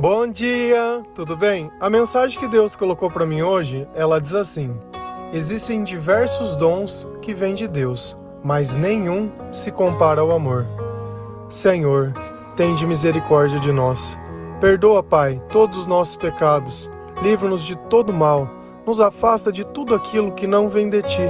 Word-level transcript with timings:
Bom 0.00 0.26
dia, 0.28 1.02
tudo 1.14 1.36
bem? 1.36 1.70
A 1.78 1.90
mensagem 1.90 2.40
que 2.40 2.48
Deus 2.48 2.74
colocou 2.74 3.10
para 3.10 3.26
mim 3.26 3.42
hoje, 3.42 3.86
ela 3.94 4.18
diz 4.18 4.34
assim: 4.34 4.74
Existem 5.30 5.84
diversos 5.84 6.56
dons 6.56 7.06
que 7.20 7.34
vêm 7.34 7.54
de 7.54 7.68
Deus, 7.68 8.16
mas 8.42 8.74
nenhum 8.74 9.30
se 9.52 9.70
compara 9.70 10.22
ao 10.22 10.30
amor. 10.30 10.66
Senhor, 11.50 12.14
tende 12.56 12.86
misericórdia 12.86 13.60
de 13.60 13.70
nós. 13.70 14.18
Perdoa, 14.58 15.02
Pai, 15.02 15.38
todos 15.50 15.76
os 15.76 15.86
nossos 15.86 16.16
pecados. 16.16 16.90
Livra-nos 17.20 17.62
de 17.62 17.76
todo 17.76 18.10
mal. 18.10 18.48
Nos 18.86 19.02
afasta 19.02 19.52
de 19.52 19.66
tudo 19.66 19.94
aquilo 19.94 20.32
que 20.32 20.46
não 20.46 20.70
vem 20.70 20.88
de 20.88 21.02
ti. 21.02 21.28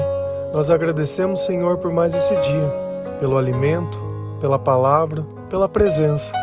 Nós 0.55 0.71
agradecemos, 0.71 1.41
Senhor, 1.41 1.79
por 1.79 1.93
mais 1.93 2.15
esse 2.15 2.37
dia, 2.37 2.73
pelo 3.19 3.37
alimento, 3.37 3.99
pela 4.41 4.61
palavra, 4.61 5.27
pela 5.49 5.69
presença. 5.69 6.40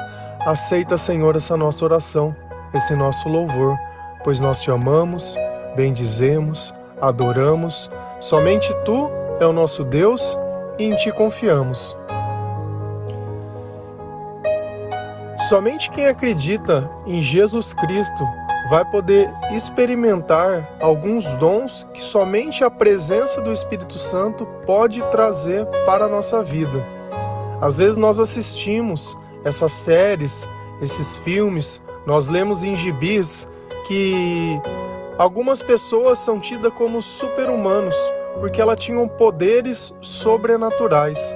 Aceita, 0.48 0.96
Senhor, 0.98 1.36
essa 1.36 1.58
nossa 1.58 1.84
oração, 1.84 2.34
esse 2.74 2.96
nosso 2.96 3.28
louvor, 3.28 3.78
pois 4.24 4.40
nós 4.40 4.62
te 4.62 4.72
amamos, 4.72 5.36
bendizemos, 5.76 6.74
adoramos. 7.02 7.92
Somente 8.22 8.74
tu 8.86 9.10
é 9.42 9.46
o 9.46 9.52
nosso 9.52 9.84
Deus 9.84 10.40
e 10.80 10.86
em 10.86 10.96
ti 10.96 11.12
confiamos. 11.12 11.98
Somente 15.50 15.92
quem 15.92 16.08
acredita 16.08 16.90
em 17.06 17.22
Jesus 17.22 17.74
Cristo 17.74 18.26
vai 18.70 18.90
poder 18.90 19.30
experimentar 19.52 20.78
alguns 20.80 21.30
dons 21.36 21.86
que 21.94 22.02
somente 22.02 22.64
a 22.64 22.72
presença 22.72 23.42
do 23.42 23.52
Espírito 23.52 24.00
Santo 24.00 24.46
pode 24.66 25.04
trazer 25.12 25.66
para 25.86 26.06
a 26.06 26.10
nossa 26.10 26.42
vida. 26.42 26.88
Às 27.60 27.80
vezes 27.80 27.98
nós 27.98 28.18
assistimos 28.18 29.18
essas 29.48 29.72
séries, 29.72 30.48
esses 30.82 31.18
filmes, 31.18 31.82
nós 32.06 32.28
lemos 32.28 32.64
em 32.64 32.76
gibis 32.76 33.48
que 33.88 34.60
algumas 35.18 35.62
pessoas 35.62 36.20
são 36.20 36.40
tidas 36.40 36.74
como 36.74 37.02
super-humanos 37.02 37.96
porque 38.40 38.62
elas 38.62 38.80
tinham 38.80 39.08
poderes 39.08 39.94
sobrenaturais. 40.02 41.36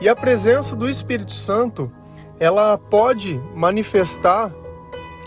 E 0.00 0.08
a 0.08 0.14
presença 0.14 0.76
do 0.76 0.88
Espírito 0.88 1.32
Santo, 1.32 1.90
ela 2.38 2.78
pode 2.78 3.40
manifestar 3.54 4.52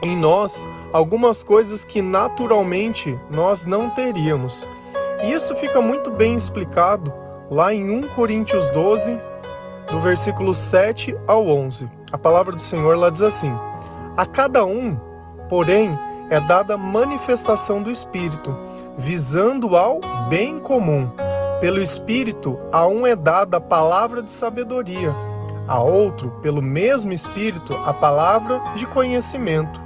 em 0.02 0.16
nós 0.16 0.66
algumas 0.94 1.44
coisas 1.44 1.84
que 1.84 2.02
naturalmente 2.02 3.20
nós 3.30 3.66
não 3.66 3.90
teríamos. 3.90 4.68
E 5.24 5.32
isso 5.34 5.56
fica 5.56 5.82
muito 5.82 6.10
bem 6.12 6.36
explicado 6.36 7.14
lá 7.50 7.74
em 7.74 7.90
1 7.90 8.10
Coríntios 8.10 8.70
12, 8.70 9.20
do 9.92 10.00
versículo 10.00 10.54
7 10.54 11.18
ao 11.28 11.48
11. 11.48 11.99
A 12.12 12.18
palavra 12.18 12.54
do 12.56 12.62
Senhor 12.62 12.98
lá 12.98 13.12
diz 13.12 13.22
assim: 13.22 13.54
A 14.18 14.26
cada 14.26 14.66
um, 14.66 14.96
porém, 15.48 15.98
é 16.30 16.40
dada 16.40 16.76
manifestação 16.76 17.84
do 17.84 17.92
Espírito, 17.92 18.56
visando 18.98 19.78
ao 19.78 20.00
bem 20.28 20.60
comum. 20.60 21.10
Pelo 21.62 21.80
Espírito, 21.80 22.58
a 22.72 22.88
um 22.88 23.06
é 23.06 23.16
dada 23.16 23.58
a 23.58 23.62
palavra 23.62 24.24
de 24.24 24.32
sabedoria, 24.32 25.14
a 25.68 25.80
outro, 25.84 26.32
pelo 26.42 26.64
mesmo 26.64 27.14
Espírito, 27.14 27.76
a 27.76 27.94
palavra 27.94 28.60
de 28.76 28.88
conhecimento, 28.88 29.80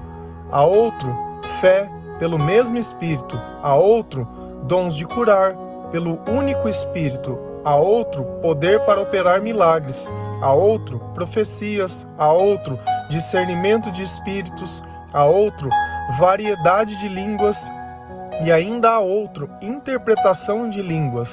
a 0.50 0.64
outro, 0.64 1.14
fé, 1.60 1.90
pelo 2.20 2.40
mesmo 2.40 2.78
Espírito, 2.78 3.38
a 3.62 3.76
outro, 3.76 4.26
dons 4.64 4.96
de 4.96 5.06
curar, 5.06 5.56
pelo 5.92 6.20
único 6.30 6.70
Espírito, 6.70 7.38
a 7.66 7.76
outro, 7.76 8.24
poder 8.42 8.80
para 8.82 9.02
operar 9.02 9.42
milagres 9.42 10.08
a 10.44 10.52
outro 10.52 11.00
profecias, 11.14 12.06
a 12.18 12.30
outro 12.30 12.78
discernimento 13.10 13.90
de 13.90 14.04
espíritos, 14.04 14.84
a 15.14 15.24
outro 15.24 15.70
variedade 16.20 16.98
de 16.98 17.08
línguas 17.08 17.72
e 18.44 18.52
ainda 18.52 18.92
a 18.92 19.00
outro 19.00 19.50
interpretação 19.62 20.70
de 20.70 20.82
línguas. 20.82 21.32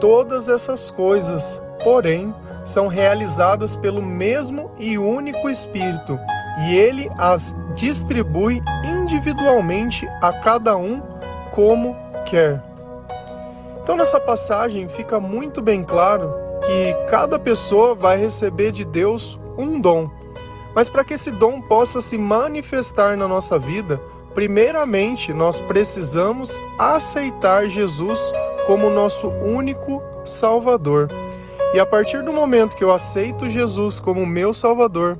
Todas 0.00 0.50
essas 0.50 0.90
coisas, 0.90 1.62
porém, 1.82 2.34
são 2.62 2.88
realizadas 2.88 3.74
pelo 3.74 4.02
mesmo 4.02 4.70
e 4.76 4.98
único 4.98 5.48
Espírito, 5.48 6.18
e 6.66 6.76
ele 6.76 7.08
as 7.16 7.56
distribui 7.74 8.62
individualmente 8.84 10.06
a 10.20 10.30
cada 10.30 10.76
um 10.76 11.00
como 11.52 11.96
quer. 12.26 12.62
Então, 13.82 13.96
nessa 13.96 14.20
passagem 14.20 14.88
fica 14.88 15.18
muito 15.18 15.62
bem 15.62 15.82
claro 15.82 16.45
que 16.64 17.10
cada 17.10 17.38
pessoa 17.38 17.94
vai 17.94 18.16
receber 18.16 18.72
de 18.72 18.84
Deus 18.84 19.38
um 19.56 19.80
dom. 19.80 20.10
Mas 20.74 20.88
para 20.90 21.04
que 21.04 21.14
esse 21.14 21.30
dom 21.30 21.60
possa 21.60 22.00
se 22.00 22.18
manifestar 22.18 23.16
na 23.16 23.26
nossa 23.26 23.58
vida, 23.58 24.00
primeiramente 24.34 25.32
nós 25.32 25.58
precisamos 25.58 26.60
aceitar 26.78 27.68
Jesus 27.68 28.20
como 28.66 28.90
nosso 28.90 29.28
único 29.28 30.02
Salvador. 30.24 31.08
E 31.72 31.80
a 31.80 31.86
partir 31.86 32.22
do 32.22 32.32
momento 32.32 32.76
que 32.76 32.84
eu 32.84 32.92
aceito 32.92 33.48
Jesus 33.48 34.00
como 34.00 34.26
meu 34.26 34.52
Salvador 34.52 35.18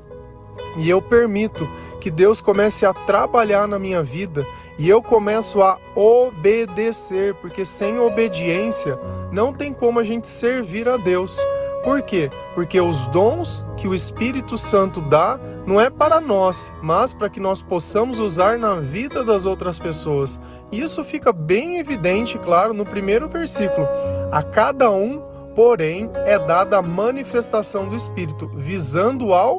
e 0.75 0.89
eu 0.89 1.01
permito 1.01 1.67
que 1.99 2.11
Deus 2.11 2.41
comece 2.41 2.85
a 2.85 2.93
trabalhar 2.93 3.67
na 3.67 3.79
minha 3.79 4.03
vida 4.03 4.45
e 4.77 4.87
eu 4.87 5.01
começo 5.01 5.61
a 5.61 5.79
obedecer, 5.95 7.33
porque 7.35 7.65
sem 7.65 7.99
obediência 7.99 8.97
não 9.31 9.51
tem 9.51 9.73
como 9.73 9.99
a 9.99 10.03
gente 10.03 10.27
servir 10.27 10.87
a 10.87 10.97
Deus. 10.97 11.39
Por 11.83 12.01
quê? 12.01 12.29
Porque 12.53 12.79
os 12.79 13.07
dons 13.07 13.65
que 13.77 13.87
o 13.87 13.95
Espírito 13.95 14.57
Santo 14.57 15.01
dá 15.01 15.39
não 15.65 15.79
é 15.79 15.89
para 15.89 16.19
nós, 16.19 16.73
mas 16.81 17.13
para 17.13 17.29
que 17.29 17.39
nós 17.39 17.61
possamos 17.61 18.19
usar 18.19 18.59
na 18.59 18.75
vida 18.75 19.23
das 19.23 19.45
outras 19.45 19.79
pessoas. 19.79 20.39
E 20.71 20.81
isso 20.81 21.03
fica 21.03 21.31
bem 21.31 21.79
evidente, 21.79 22.37
claro, 22.37 22.73
no 22.73 22.85
primeiro 22.85 23.27
versículo. 23.27 23.87
A 24.31 24.43
cada 24.43 24.91
um, 24.91 25.21
porém, 25.55 26.09
é 26.25 26.37
dada 26.37 26.77
a 26.77 26.81
manifestação 26.81 27.87
do 27.87 27.95
Espírito, 27.95 28.51
visando 28.53 29.33
ao 29.33 29.57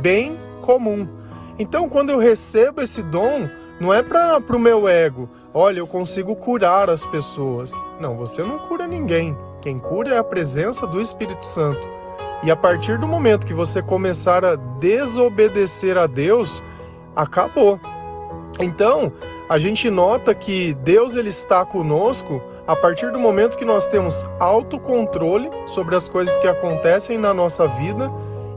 bem 0.00 0.38
comum. 0.60 1.08
Então, 1.58 1.88
quando 1.88 2.10
eu 2.10 2.18
recebo 2.18 2.82
esse 2.82 3.02
dom, 3.02 3.48
não 3.80 3.92
é 3.92 4.02
para 4.02 4.56
o 4.56 4.58
meu 4.58 4.88
ego. 4.88 5.28
Olha, 5.52 5.78
eu 5.78 5.86
consigo 5.86 6.34
curar 6.36 6.90
as 6.90 7.04
pessoas. 7.04 7.72
Não, 8.00 8.16
você 8.16 8.42
não 8.42 8.58
cura 8.58 8.86
ninguém. 8.86 9.36
Quem 9.60 9.78
cura 9.78 10.14
é 10.14 10.18
a 10.18 10.24
presença 10.24 10.86
do 10.86 11.00
Espírito 11.00 11.46
Santo. 11.46 11.88
E 12.42 12.50
a 12.50 12.56
partir 12.56 12.98
do 12.98 13.06
momento 13.06 13.46
que 13.46 13.54
você 13.54 13.80
começar 13.80 14.44
a 14.44 14.56
desobedecer 14.56 15.96
a 15.96 16.06
Deus, 16.06 16.62
acabou. 17.16 17.80
Então, 18.60 19.12
a 19.48 19.58
gente 19.58 19.90
nota 19.90 20.34
que 20.34 20.74
Deus 20.74 21.16
ele 21.16 21.30
está 21.30 21.64
conosco 21.64 22.42
a 22.66 22.74
partir 22.74 23.10
do 23.10 23.18
momento 23.18 23.56
que 23.56 23.64
nós 23.64 23.86
temos 23.86 24.28
autocontrole 24.38 25.50
sobre 25.66 25.96
as 25.96 26.08
coisas 26.08 26.38
que 26.38 26.48
acontecem 26.48 27.18
na 27.18 27.34
nossa 27.34 27.66
vida 27.66 28.10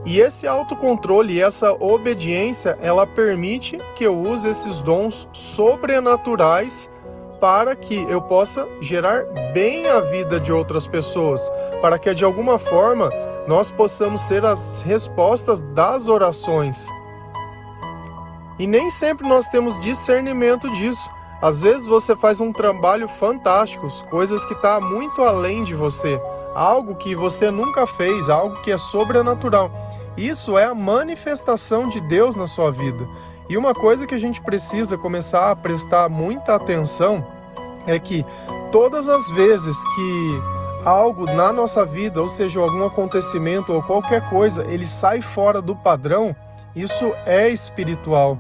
e 0.07 0.21
esse 0.21 0.47
autocontrole 0.47 1.33
e 1.33 1.41
essa 1.41 1.73
obediência, 1.73 2.79
ela 2.81 3.05
permite 3.05 3.77
que 3.93 4.05
eu 4.05 4.17
use 4.17 4.47
esses 4.47 4.79
dons 4.79 5.27
sobrenaturais 5.33 6.89
para 7.41 7.75
que 7.75 8.03
eu 8.03 8.21
possa 8.21 8.65
gerar 8.79 9.25
bem 9.53 9.85
a 9.85 9.99
vida 9.99 10.39
de 10.39 10.53
outras 10.53 10.87
pessoas, 10.87 11.51
para 11.81 11.99
que 11.99 12.13
de 12.13 12.23
alguma 12.23 12.57
forma 12.57 13.09
nós 13.49 13.69
possamos 13.69 14.21
ser 14.21 14.45
as 14.45 14.81
respostas 14.81 15.59
das 15.59 16.07
orações. 16.07 16.87
E 18.57 18.65
nem 18.65 18.89
sempre 18.89 19.27
nós 19.27 19.49
temos 19.49 19.77
discernimento 19.81 20.71
disso. 20.71 21.09
Às 21.41 21.61
vezes 21.61 21.85
você 21.85 22.15
faz 22.15 22.39
um 22.39 22.53
trabalho 22.53 23.09
fantástico, 23.09 23.89
coisas 24.09 24.45
que 24.45 24.53
estão 24.53 24.79
tá 24.79 24.87
muito 24.87 25.21
além 25.21 25.65
de 25.65 25.75
você, 25.75 26.17
algo 26.55 26.95
que 26.95 27.13
você 27.13 27.51
nunca 27.51 27.85
fez, 27.85 28.29
algo 28.29 28.55
que 28.61 28.71
é 28.71 28.77
sobrenatural. 28.77 29.69
Isso 30.17 30.57
é 30.57 30.65
a 30.65 30.73
manifestação 30.73 31.87
de 31.87 32.01
Deus 32.01 32.35
na 32.35 32.47
sua 32.47 32.71
vida. 32.71 33.07
E 33.47 33.55
uma 33.55 33.73
coisa 33.73 34.07
que 34.07 34.15
a 34.15 34.19
gente 34.19 34.41
precisa 34.41 34.97
começar 34.97 35.51
a 35.51 35.55
prestar 35.55 36.09
muita 36.09 36.55
atenção 36.55 37.25
é 37.85 37.97
que 37.99 38.25
todas 38.71 39.07
as 39.07 39.29
vezes 39.29 39.77
que 39.95 40.41
algo 40.83 41.25
na 41.25 41.53
nossa 41.53 41.85
vida, 41.85 42.21
ou 42.21 42.27
seja, 42.27 42.59
algum 42.59 42.85
acontecimento 42.85 43.71
ou 43.71 43.83
qualquer 43.83 44.27
coisa, 44.29 44.65
ele 44.67 44.85
sai 44.85 45.21
fora 45.21 45.61
do 45.61 45.75
padrão, 45.75 46.35
isso 46.75 47.13
é 47.25 47.49
espiritual. 47.49 48.37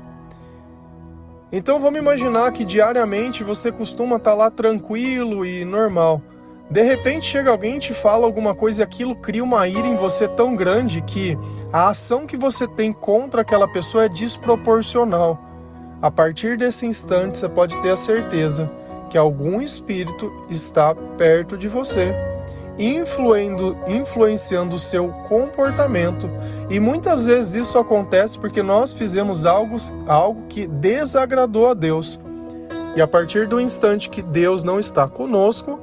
Então 1.51 1.79
vamos 1.79 1.99
imaginar 1.99 2.51
que 2.51 2.65
diariamente 2.65 3.43
você 3.43 3.71
costuma 3.71 4.17
estar 4.17 4.33
lá 4.33 4.51
tranquilo 4.51 5.45
e 5.45 5.63
normal. 5.63 6.21
De 6.69 6.81
repente 6.81 7.25
chega 7.25 7.49
alguém 7.49 7.79
te 7.79 7.93
fala 7.93 8.25
alguma 8.25 8.53
coisa 8.53 8.81
e 8.81 8.83
aquilo 8.83 9.15
cria 9.15 9.43
uma 9.43 9.67
ira 9.67 9.87
em 9.87 9.95
você 9.95 10.27
tão 10.27 10.53
grande 10.55 11.01
que 11.01 11.37
a 11.71 11.89
ação 11.89 12.27
que 12.27 12.35
você 12.35 12.67
tem 12.67 12.91
contra 12.91 13.41
aquela 13.41 13.67
pessoa 13.67 14.05
é 14.05 14.09
desproporcional. 14.09 15.39
A 16.01 16.11
partir 16.11 16.57
desse 16.57 16.85
instante 16.85 17.37
você 17.37 17.47
pode 17.47 17.75
ter 17.81 17.91
a 17.91 17.97
certeza 17.97 18.69
que 19.09 19.17
algum 19.17 19.61
espírito 19.61 20.31
está 20.49 20.93
perto 21.17 21.57
de 21.57 21.67
você. 21.67 22.13
influindo, 22.79 23.75
influenciando 23.87 24.75
o 24.75 24.79
seu 24.79 25.07
comportamento. 25.27 26.29
E 26.69 26.79
muitas 26.79 27.25
vezes 27.25 27.67
isso 27.67 27.79
acontece 27.79 28.37
porque 28.37 28.61
nós 28.61 28.93
fizemos 28.93 29.47
algo, 29.47 29.77
algo 30.05 30.43
que 30.47 30.67
desagradou 30.67 31.69
a 31.69 31.73
Deus. 31.73 32.19
E 32.95 33.01
a 33.01 33.07
partir 33.07 33.47
do 33.47 33.59
instante 33.59 34.11
que 34.11 34.21
Deus 34.21 34.63
não 34.63 34.79
está 34.79 35.07
conosco, 35.07 35.79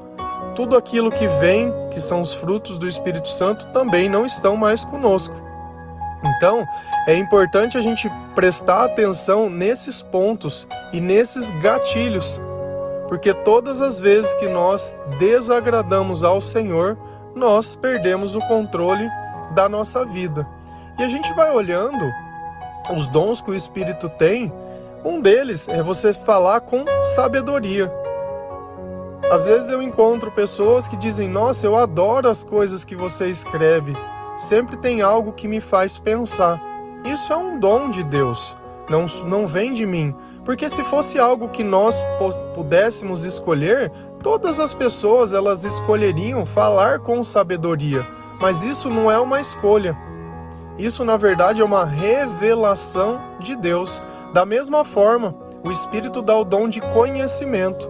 tudo 0.55 0.77
aquilo 0.77 1.11
que 1.11 1.27
vem, 1.27 1.73
que 1.91 2.01
são 2.01 2.21
os 2.21 2.33
frutos 2.33 2.79
do 2.79 2.89
Espírito 2.89 3.29
Santo, 3.29 3.67
também 3.73 4.09
não 4.09 4.25
estão 4.25 4.57
mais 4.57 4.85
conosco. 4.85 5.35
Então, 6.37 6.65
é 7.07 7.15
importante 7.17 7.77
a 7.77 7.81
gente 7.81 8.11
prestar 8.35 8.85
atenção 8.85 9.51
nesses 9.51 10.03
pontos 10.03 10.67
e 10.93 11.01
nesses 11.01 11.51
gatilhos 11.61 12.41
porque 13.09 13.35
todas 13.35 13.83
as 13.83 14.01
vezes 14.01 14.35
que 14.35 14.49
nós 14.49 14.97
desagradamos 15.19 16.25
ao 16.25 16.41
Senhor, 16.41 16.97
nós 17.35 17.77
perdemos 17.77 18.35
o 18.35 18.41
controle 18.41 19.09
da 19.53 19.69
nossa 19.69 20.05
vida. 20.05 20.47
E 20.99 21.03
a 21.03 21.09
gente 21.09 21.33
vai 21.35 21.51
olhando 21.53 22.05
os 22.95 23.07
dons 23.07 23.41
que 23.41 23.51
o 23.51 23.55
Espírito 23.55 24.09
tem, 24.09 24.53
um 25.05 25.21
deles 25.21 25.69
é 25.69 25.83
você 25.83 26.13
falar 26.13 26.61
com 26.63 26.85
sabedoria. 27.15 28.04
Às 29.31 29.47
vezes 29.47 29.71
eu 29.71 29.83
encontro 29.83 30.31
pessoas 30.31 30.87
que 30.87 30.97
dizem: 30.97 31.29
Nossa, 31.29 31.67
eu 31.67 31.77
adoro 31.77 32.29
as 32.29 32.45
coisas 32.45 32.85
que 32.85 32.95
você 32.95 33.29
escreve, 33.29 33.95
sempre 34.37 34.77
tem 34.77 35.03
algo 35.03 35.33
que 35.33 35.49
me 35.49 35.61
faz 35.61 35.99
pensar. 35.99 36.61
Isso 37.05 37.33
é 37.33 37.37
um 37.37 37.59
dom 37.59 37.91
de 37.91 38.03
Deus, 38.03 38.57
não, 38.89 39.07
não 39.27 39.47
vem 39.47 39.73
de 39.73 39.87
mim. 39.87 40.15
Porque 40.45 40.69
se 40.69 40.85
fosse 40.85 41.19
algo 41.19 41.49
que 41.49 41.65
nós 41.65 42.03
pudéssemos 42.55 43.25
escolher, 43.25 43.91
todas 44.23 44.61
as 44.61 44.75
pessoas 44.75 45.33
elas 45.33 45.65
escolheriam 45.65 46.45
falar 46.45 46.99
com 46.99 47.25
sabedoria, 47.25 48.07
mas 48.39 48.63
isso 48.63 48.91
não 48.91 49.11
é 49.11 49.19
uma 49.19 49.41
escolha. 49.41 49.97
Isso 50.79 51.05
na 51.05 51.17
verdade 51.17 51.63
é 51.63 51.65
uma 51.65 51.85
revelação 51.85 53.21
de 53.41 53.57
Deus. 53.57 54.03
Da 54.35 54.45
mesma 54.45 54.85
forma, 54.85 55.35
o 55.63 55.71
Espírito 55.71 56.21
dá 56.21 56.37
o 56.37 56.45
dom 56.45 56.69
de 56.69 56.81
conhecimento, 56.81 57.89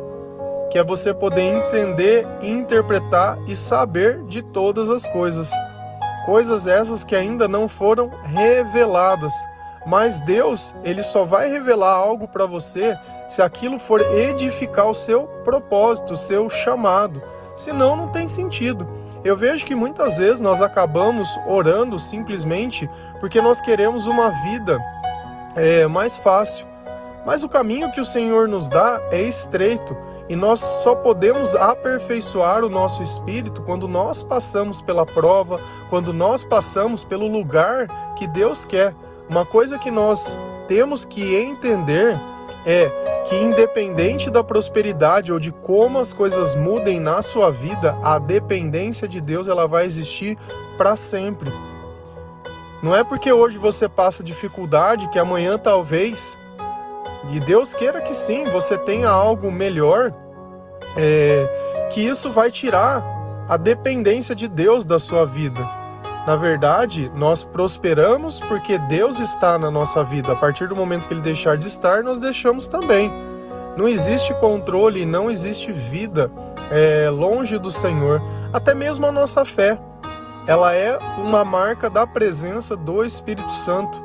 que 0.75 0.79
é 0.79 0.83
você 0.83 1.15
poder 1.15 1.41
entender, 1.41 2.27
interpretar 2.43 3.39
e 3.47 3.55
saber 3.55 4.25
de 4.25 4.43
todas 4.43 4.91
as 4.91 5.07
coisas. 5.07 5.49
Coisas 6.27 6.67
essas 6.67 7.05
que 7.05 7.15
ainda 7.15 7.47
não 7.47 7.69
foram 7.69 8.11
reveladas 8.25 9.33
mas 9.87 10.21
Deus, 10.21 10.75
ele 10.83 11.03
só 11.03 11.25
vai 11.25 11.51
revelar 11.51 11.93
algo 11.93 12.27
para 12.27 12.47
você 12.47 12.97
se 13.29 13.43
aquilo 13.43 13.79
for 13.79 14.01
edificar 14.01 14.89
o 14.89 14.95
seu 14.95 15.25
propósito, 15.45 16.15
o 16.15 16.17
seu 16.17 16.49
chamado. 16.49 17.23
Senão, 17.57 17.95
não 17.95 18.09
tem 18.09 18.29
sentido. 18.29 18.89
Eu 19.23 19.37
vejo 19.37 19.65
que 19.65 19.75
muitas 19.75 20.19
vezes 20.19 20.41
nós 20.41 20.61
acabamos 20.61 21.29
orando 21.47 21.99
simplesmente 21.99 22.89
porque 23.21 23.41
nós 23.41 23.61
queremos 23.61 24.07
uma 24.07 24.31
vida 24.43 24.79
é, 25.55 25.87
mais 25.87 26.19
fácil. 26.19 26.67
Mas 27.25 27.43
o 27.43 27.49
caminho 27.49 27.93
que 27.93 28.01
o 28.01 28.05
Senhor 28.05 28.49
nos 28.49 28.69
dá 28.69 29.01
é 29.11 29.23
estreito 29.23 29.97
e 30.29 30.35
nós 30.35 30.61
só 30.61 30.95
podemos 30.95 31.55
aperfeiçoar 31.55 32.65
o 32.65 32.71
nosso 32.71 33.03
espírito 33.03 33.63
quando 33.63 33.87
nós 33.87 34.23
passamos 34.23 34.81
pela 34.81 35.05
prova, 35.05 35.61
quando 35.91 36.13
nós 36.13 36.45
passamos 36.45 37.05
pelo 37.05 37.27
lugar 37.27 38.15
que 38.15 38.27
Deus 38.27 38.65
quer. 38.65 38.95
Uma 39.29 39.45
coisa 39.45 39.79
que 39.79 39.91
nós 39.91 40.41
temos 40.67 41.05
que 41.05 41.35
entender 41.37 42.19
é 42.67 42.89
que, 43.29 43.37
independente 43.37 44.31
da 44.31 44.43
prosperidade 44.43 45.33
ou 45.33 45.39
de 45.39 45.53
como 45.53 45.99
as 45.99 46.13
coisas 46.13 46.55
mudem 46.55 46.99
na 46.99 47.21
sua 47.23 47.51
vida, 47.51 47.97
a 48.03 48.19
dependência 48.19 49.07
de 49.07 49.21
Deus 49.21 49.49
ela 49.49 49.67
vai 49.67 49.85
existir 49.85 50.39
para 50.77 50.97
sempre. 50.97 51.53
Não 52.83 52.95
é 52.95 53.03
porque 53.03 53.33
hoje 53.33 53.57
você 53.57 53.89
passa 53.89 54.23
dificuldade 54.23 55.09
que 55.09 55.19
amanhã 55.19 55.59
talvez, 55.59 56.39
e 57.31 57.41
Deus 57.41 57.75
queira 57.75 58.01
que 58.01 58.15
sim, 58.15 58.45
você 58.45 58.77
tenha 58.77 59.09
algo 59.09 59.51
melhor, 59.51 60.13
é, 60.97 61.89
que 61.93 62.01
isso 62.01 62.31
vai 62.31 62.51
tirar 62.51 63.05
a 63.49 63.57
dependência 63.57 64.35
de 64.35 64.49
Deus 64.49 64.87
da 64.87 64.99
sua 64.99 65.25
vida. 65.25 65.61
Na 66.27 66.37
verdade, 66.37 67.11
nós 67.15 67.45
prosperamos 67.45 68.41
porque 68.41 68.79
Deus 68.79 69.21
está 69.21 69.59
na 69.59 69.71
nossa 69.71 70.03
vida. 70.03 70.33
A 70.33 70.37
partir 70.37 70.69
do 70.69 70.75
momento 70.75 71.07
que 71.07 71.13
Ele 71.13 71.21
deixar 71.21 71.59
de 71.59 71.67
estar, 71.67 72.03
nós 72.03 72.19
deixamos 72.19 72.67
também. 72.67 73.13
Não 73.77 73.87
existe 73.87 74.33
controle, 74.35 75.05
não 75.05 75.31
existe 75.31 75.71
vida 75.71 76.31
é, 76.71 77.11
longe 77.11 77.59
do 77.59 77.71
Senhor. 77.71 78.23
Até 78.53 78.75
mesmo 78.75 79.05
a 79.05 79.13
nossa 79.13 79.45
fé, 79.45 79.79
ela 80.47 80.73
é 80.73 80.99
uma 81.19 81.45
marca 81.45 81.91
da 81.91 82.07
presença 82.07 82.75
do 82.75 83.05
Espírito 83.05 83.53
Santo. 83.53 84.03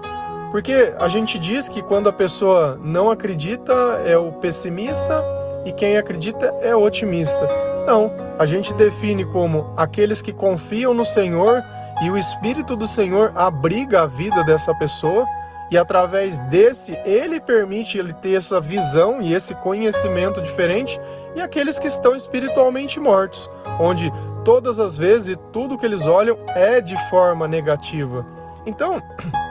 Porque 0.51 0.93
a 0.99 1.07
gente 1.07 1.37
diz 1.37 1.69
que 1.69 1.81
quando 1.81 2.09
a 2.09 2.13
pessoa 2.13 2.79
não 2.83 3.11
acredita 3.11 3.73
é 4.05 4.17
o 4.17 4.31
pessimista 4.31 5.23
e 5.65 5.71
quem 5.71 5.97
acredita 5.97 6.53
é 6.61 6.75
o 6.75 6.81
otimista. 6.81 7.47
Não, 7.85 8.11
a 8.37 8.45
gente 8.45 8.73
define 8.73 9.25
como 9.25 9.73
aqueles 9.77 10.21
que 10.21 10.33
confiam 10.33 10.93
no 10.93 11.05
Senhor 11.05 11.61
e 12.03 12.09
o 12.09 12.17
Espírito 12.17 12.75
do 12.75 12.87
Senhor 12.87 13.31
abriga 13.35 14.03
a 14.03 14.07
vida 14.07 14.43
dessa 14.43 14.73
pessoa 14.75 15.25
e 15.71 15.77
através 15.77 16.39
desse 16.39 16.97
ele 17.05 17.39
permite 17.39 17.97
ele 17.97 18.13
ter 18.13 18.33
essa 18.33 18.59
visão 18.59 19.21
e 19.21 19.33
esse 19.33 19.53
conhecimento 19.55 20.41
diferente 20.41 20.99
e 21.35 21.41
aqueles 21.41 21.77
que 21.77 21.87
estão 21.87 22.15
espiritualmente 22.15 22.99
mortos, 22.99 23.49
onde 23.79 24.11
todas 24.43 24.79
as 24.79 24.97
vezes 24.97 25.37
tudo 25.51 25.77
que 25.77 25.85
eles 25.85 26.05
olham 26.05 26.37
é 26.55 26.81
de 26.81 26.97
forma 27.09 27.47
negativa. 27.47 28.25
Então, 28.65 29.01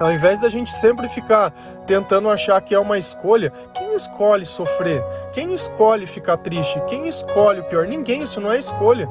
ao 0.00 0.12
invés 0.12 0.40
da 0.40 0.48
gente 0.48 0.70
sempre 0.70 1.08
ficar 1.08 1.52
tentando 1.86 2.30
achar 2.30 2.60
que 2.60 2.74
é 2.74 2.78
uma 2.78 2.98
escolha, 2.98 3.52
quem 3.74 3.94
escolhe 3.94 4.46
sofrer? 4.46 5.02
Quem 5.32 5.52
escolhe 5.52 6.06
ficar 6.06 6.36
triste? 6.36 6.80
Quem 6.86 7.08
escolhe 7.08 7.60
o 7.60 7.64
pior? 7.64 7.86
Ninguém, 7.86 8.22
isso 8.22 8.40
não 8.40 8.52
é 8.52 8.58
escolha. 8.58 9.08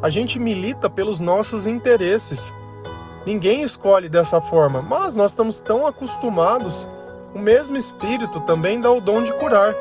A 0.00 0.08
gente 0.08 0.38
milita 0.38 0.88
pelos 0.88 1.18
nossos 1.18 1.66
interesses. 1.66 2.54
Ninguém 3.26 3.62
escolhe 3.62 4.08
dessa 4.08 4.40
forma, 4.40 4.80
mas 4.80 5.16
nós 5.16 5.32
estamos 5.32 5.60
tão 5.60 5.86
acostumados. 5.86 6.88
O 7.34 7.38
mesmo 7.38 7.76
espírito 7.76 8.40
também 8.40 8.80
dá 8.80 8.90
o 8.90 9.00
dom 9.00 9.22
de 9.22 9.32
curar. 9.32 9.74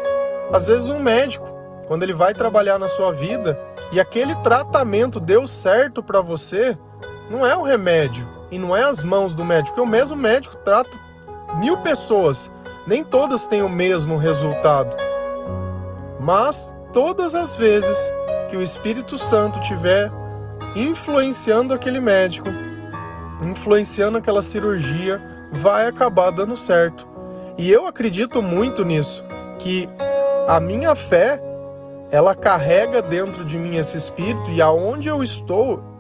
Às 0.51 0.67
vezes, 0.67 0.89
um 0.89 0.99
médico, 0.99 1.47
quando 1.87 2.03
ele 2.03 2.13
vai 2.13 2.33
trabalhar 2.33 2.79
na 2.79 2.87
sua 2.87 3.11
vida 3.11 3.59
e 3.91 3.99
aquele 3.99 4.33
tratamento 4.37 5.19
deu 5.19 5.45
certo 5.45 6.01
para 6.01 6.19
você, 6.19 6.77
não 7.29 7.45
é 7.45 7.55
o 7.55 7.63
remédio 7.63 8.36
e 8.51 8.57
não 8.57 8.75
é 8.75 8.83
as 8.83 9.03
mãos 9.03 9.33
do 9.33 9.43
médico, 9.43 9.75
porque 9.75 9.87
o 9.87 9.91
mesmo 9.91 10.15
médico 10.15 10.55
trata 10.57 10.91
mil 11.59 11.77
pessoas, 11.77 12.51
nem 12.85 13.03
todas 13.03 13.47
têm 13.47 13.61
o 13.61 13.69
mesmo 13.69 14.17
resultado. 14.17 14.95
Mas 16.19 16.73
todas 16.91 17.35
as 17.35 17.55
vezes 17.55 18.11
que 18.49 18.57
o 18.57 18.61
Espírito 18.61 19.17
Santo 19.17 19.59
tiver 19.59 20.11
influenciando 20.75 21.73
aquele 21.73 21.99
médico, 21.99 22.47
influenciando 23.41 24.17
aquela 24.17 24.41
cirurgia, 24.41 25.21
vai 25.51 25.87
acabar 25.87 26.31
dando 26.31 26.55
certo. 26.55 27.07
E 27.57 27.71
eu 27.71 27.87
acredito 27.87 28.41
muito 28.41 28.85
nisso, 28.85 29.23
que 29.57 29.87
a 30.47 30.59
minha 30.59 30.95
fé, 30.95 31.41
ela 32.11 32.35
carrega 32.35 33.01
dentro 33.01 33.43
de 33.43 33.57
mim 33.57 33.75
esse 33.75 33.97
espírito 33.97 34.49
e 34.51 34.61
aonde 34.61 35.09
eu 35.09 35.21
estou, 35.23 35.96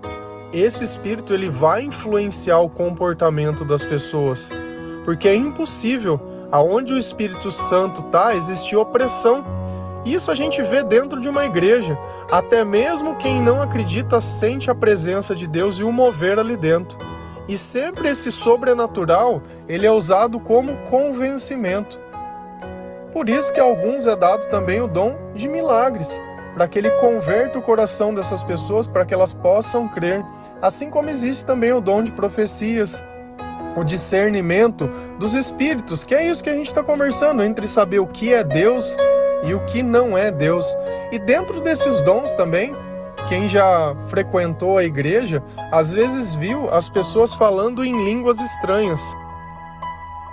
esse 0.53 0.83
espírito 0.83 1.33
ele 1.33 1.49
vai 1.49 1.83
influenciar 1.83 2.59
o 2.59 2.69
comportamento 2.69 3.65
das 3.65 3.83
pessoas. 3.83 4.49
Porque 5.03 5.27
é 5.27 5.35
impossível 5.35 6.19
aonde 6.51 6.93
o 6.93 6.97
Espírito 6.97 7.51
Santo 7.51 8.01
está 8.01 8.35
existir 8.35 8.75
opressão 8.75 9.43
isso 10.07 10.31
a 10.31 10.35
gente 10.35 10.61
vê 10.61 10.83
dentro 10.83 11.19
de 11.19 11.27
uma 11.27 11.45
igreja. 11.45 11.99
Até 12.31 12.63
mesmo 12.63 13.17
quem 13.17 13.41
não 13.41 13.61
acredita 13.61 14.21
sente 14.21 14.71
a 14.71 14.75
presença 14.75 15.35
de 15.35 15.45
Deus 15.45 15.79
e 15.79 15.83
o 15.83 15.91
mover 15.91 16.39
ali 16.39 16.55
dentro. 16.55 16.97
E 17.45 17.57
sempre 17.57 18.07
esse 18.07 18.31
sobrenatural, 18.31 19.41
ele 19.67 19.85
é 19.85 19.91
usado 19.91 20.39
como 20.39 20.77
convencimento. 20.89 21.99
Por 23.11 23.27
isso 23.27 23.51
que 23.51 23.59
a 23.59 23.63
alguns 23.63 24.07
é 24.07 24.15
dado 24.15 24.47
também 24.47 24.79
o 24.79 24.87
dom 24.87 25.17
de 25.35 25.47
milagres, 25.49 26.19
para 26.57 26.67
que 26.67 26.79
ele 26.79 26.89
converta 26.89 27.59
o 27.59 27.61
coração 27.61 28.11
dessas 28.11 28.43
pessoas 28.43 28.87
para 28.87 29.05
que 29.05 29.13
elas 29.13 29.31
possam 29.31 29.87
crer. 29.87 30.25
Assim 30.59 30.89
como 30.89 31.07
existe 31.07 31.45
também 31.45 31.71
o 31.71 31.79
dom 31.79 32.01
de 32.01 32.11
profecias, 32.11 33.03
o 33.75 33.83
discernimento 33.83 34.87
dos 35.19 35.35
espíritos, 35.35 36.03
que 36.03 36.15
é 36.15 36.27
isso 36.27 36.43
que 36.43 36.49
a 36.49 36.55
gente 36.55 36.69
está 36.69 36.81
conversando, 36.81 37.43
entre 37.43 37.67
saber 37.67 37.99
o 37.99 38.07
que 38.07 38.33
é 38.33 38.43
Deus 38.43 38.97
e 39.43 39.53
o 39.53 39.63
que 39.65 39.83
não 39.83 40.17
é 40.17 40.31
Deus. 40.31 40.65
E 41.11 41.19
dentro 41.19 41.61
desses 41.61 42.01
dons 42.01 42.33
também, 42.33 42.75
quem 43.29 43.47
já 43.47 43.95
frequentou 44.07 44.79
a 44.79 44.83
igreja, 44.83 45.43
às 45.71 45.93
vezes 45.93 46.33
viu 46.33 46.73
as 46.73 46.89
pessoas 46.89 47.35
falando 47.35 47.85
em 47.85 48.03
línguas 48.03 48.41
estranhas. 48.41 48.99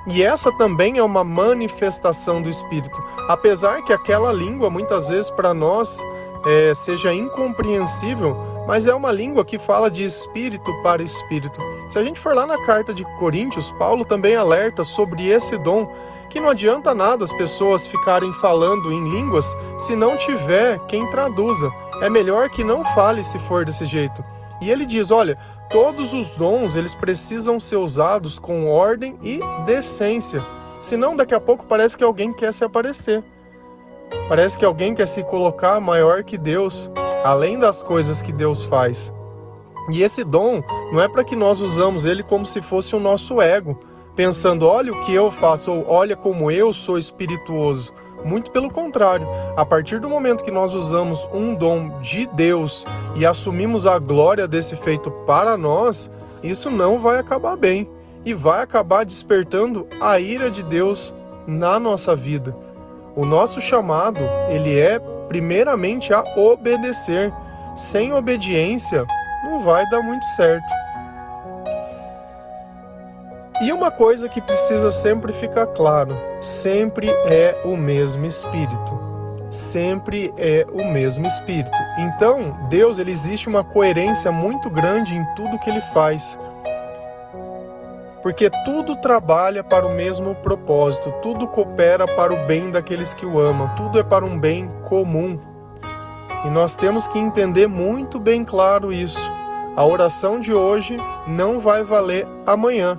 E 0.07 0.23
essa 0.23 0.53
também 0.53 0.99
é 0.99 1.03
uma 1.03 1.25
manifestação 1.25 2.43
do 2.43 2.49
Espírito. 2.49 3.03
Apesar 3.29 3.83
que 3.83 3.93
aquela 3.93 4.33
língua, 4.33 4.69
muitas 4.69 5.09
vezes 5.09 5.31
para 5.31 5.55
nós, 5.55 5.99
é, 6.47 6.75
seja 6.75 7.13
incompreensível, 7.15 8.37
mas 8.67 8.87
é 8.87 8.95
uma 8.95 9.11
língua 9.11 9.45
que 9.45 9.59
fala 9.59 9.91
de 9.91 10.05
espírito 10.05 10.73
para 10.83 11.03
espírito. 11.03 11.61
Se 11.89 11.99
a 11.99 12.05
gente 12.05 12.21
for 12.21 12.35
lá 12.35 12.47
na 12.47 12.59
carta 12.65 12.93
de 12.93 13.05
Coríntios, 13.19 13.71
Paulo 13.73 14.05
também 14.05 14.37
alerta 14.37 14.85
sobre 14.85 15.27
esse 15.27 15.57
dom, 15.59 15.93
que 16.29 16.41
não 16.41 16.49
adianta 16.49 16.95
nada 16.95 17.25
as 17.25 17.33
pessoas 17.33 17.87
ficarem 17.87 18.33
falando 18.35 18.93
em 18.93 19.11
línguas 19.11 19.57
se 19.79 19.95
não 19.95 20.17
tiver 20.17 20.79
quem 20.87 21.09
traduza. 21.11 21.71
É 22.03 22.11
melhor 22.11 22.51
que 22.51 22.65
não 22.65 22.85
fale 22.85 23.23
se 23.23 23.39
for 23.39 23.65
desse 23.65 23.87
jeito. 23.87 24.25
E 24.65 24.71
ele 24.71 24.87
diz, 24.87 25.11
olha, 25.11 25.37
todos 25.69 26.15
os 26.15 26.31
dons 26.31 26.75
eles 26.75 26.95
precisam 26.95 27.61
ser 27.61 27.77
usados 27.77 28.39
com 28.39 28.67
ordem 28.67 29.19
e 29.23 29.39
decência. 29.67 30.43
Senão 30.81 31.15
daqui 31.15 31.35
a 31.35 31.41
pouco 31.41 31.67
parece 31.67 31.99
que 31.99 32.03
alguém 32.03 32.33
quer 32.33 32.51
se 32.51 32.65
aparecer. 32.65 33.23
Parece 34.27 34.57
que 34.57 34.65
alguém 34.65 34.95
quer 34.95 35.07
se 35.07 35.23
colocar 35.23 35.79
maior 35.81 36.25
que 36.25 36.39
Deus 36.39 36.91
além 37.23 37.59
das 37.59 37.83
coisas 37.83 38.23
que 38.23 38.33
Deus 38.33 38.65
faz. 38.65 39.13
E 39.91 40.03
esse 40.03 40.25
dom 40.25 40.63
não 40.91 41.01
é 41.01 41.09
para 41.09 41.25
que 41.25 41.37
nós 41.37 41.61
usamos 41.61 42.07
ele 42.07 42.23
como 42.23 42.47
se 42.47 42.63
fosse 42.63 42.97
o 42.97 43.01
nosso 43.01 43.43
ego, 43.43 43.79
pensando, 44.17 44.67
olha 44.67 44.95
o 44.95 45.01
que 45.05 45.13
eu 45.13 45.31
faço, 45.31 45.71
ou 45.71 45.87
olha 45.87 46.17
como 46.17 46.51
eu 46.51 46.73
sou 46.73 46.97
espirituoso. 46.97 47.93
Muito 48.25 48.51
pelo 48.51 48.71
contrário, 48.71 49.29
a 49.55 49.67
partir 49.67 50.01
do 50.01 50.09
momento 50.09 50.43
que 50.43 50.51
nós 50.51 50.75
usamos 50.75 51.29
um 51.33 51.55
dom 51.55 52.01
de 52.01 52.27
Deus 52.27 52.87
e 53.15 53.27
assumimos 53.27 53.87
a 53.87 53.99
glória 53.99 54.49
desse 54.49 54.75
feito 54.77 55.11
para 55.27 55.59
nós, 55.59 56.11
isso 56.43 56.71
não 56.71 56.99
vai 56.99 57.19
acabar 57.19 57.57
bem 57.57 57.89
e 58.25 58.33
vai 58.33 58.63
acabar 58.63 59.05
despertando 59.05 59.87
a 60.01 60.19
ira 60.19 60.51
de 60.51 60.63
Deus 60.63 61.15
na 61.47 61.79
nossa 61.79 62.17
vida. 62.17 62.57
O 63.15 63.27
nosso 63.27 63.61
chamado, 63.61 64.21
ele 64.49 64.79
é 64.79 64.99
primeiramente 65.29 66.13
a 66.13 66.25
obedecer. 66.37 67.33
Sem 67.77 68.13
obediência, 68.13 69.05
não 69.45 69.61
vai 69.61 69.89
dar 69.91 70.01
muito 70.01 70.25
certo. 70.37 70.84
E 73.65 73.73
uma 73.73 73.91
coisa 73.91 74.29
que 74.29 74.43
precisa 74.43 74.93
sempre 74.93 75.33
ficar 75.33 75.67
claro: 75.69 76.15
sempre 76.39 77.09
é 77.09 77.57
o 77.65 77.77
mesmo 77.77 78.27
Espírito. 78.27 79.01
Sempre 79.49 80.35
é 80.37 80.67
o 80.71 80.85
mesmo 80.85 81.27
Espírito. 81.27 81.77
Então, 81.99 82.67
Deus, 82.69 82.99
ele 82.99 83.11
existe 83.11 83.49
uma 83.49 83.65
coerência 83.65 84.31
muito 84.31 84.69
grande 84.69 85.15
em 85.15 85.25
tudo 85.35 85.59
que 85.59 85.71
ele 85.71 85.81
faz 85.95 86.39
porque 88.23 88.49
tudo 88.65 88.97
trabalha 88.97 89.63
para 89.63 89.87
o 89.87 89.95
mesmo 89.95 90.35
propósito, 90.37 91.13
tudo 91.21 91.47
coopera 91.47 92.07
para 92.07 92.33
o 92.33 92.47
bem 92.47 92.71
daqueles 92.71 93.13
que 93.13 93.27
o 93.27 93.39
amam, 93.39 93.69
tudo 93.77 93.99
é 93.99 94.03
para 94.03 94.25
um 94.25 94.39
bem 94.39 94.67
comum. 94.89 95.39
E 96.43 96.49
nós 96.49 96.75
temos 96.75 97.07
que 97.07 97.19
entender 97.19 97.67
muito 97.67 98.19
bem 98.19 98.43
claro 98.43 98.91
isso. 98.91 99.31
A 99.77 99.85
oração 99.85 100.41
de 100.41 100.55
hoje 100.55 100.97
não 101.27 101.61
vai 101.61 101.85
valer 101.85 102.27
amanhã. 102.47 102.99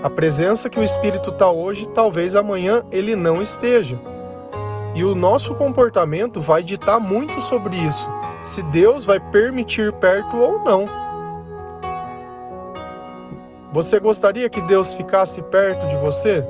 A 0.00 0.08
presença 0.08 0.70
que 0.70 0.78
o 0.78 0.84
Espírito 0.84 1.30
está 1.30 1.50
hoje, 1.50 1.88
talvez 1.88 2.36
amanhã 2.36 2.84
ele 2.92 3.16
não 3.16 3.42
esteja. 3.42 3.98
E 4.94 5.02
o 5.02 5.14
nosso 5.14 5.56
comportamento 5.56 6.40
vai 6.40 6.62
ditar 6.62 7.00
muito 7.00 7.40
sobre 7.40 7.76
isso, 7.76 8.08
se 8.44 8.62
Deus 8.62 9.04
vai 9.04 9.18
permitir 9.18 9.92
perto 9.94 10.36
ou 10.36 10.62
não. 10.62 10.84
Você 13.72 13.98
gostaria 13.98 14.48
que 14.48 14.60
Deus 14.62 14.94
ficasse 14.94 15.42
perto 15.42 15.88
de 15.88 15.96
você? 15.96 16.44